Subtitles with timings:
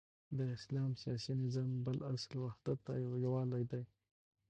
[0.37, 3.83] د اسلام سیاسی نظام بل اصل وحدت او یوالی دی،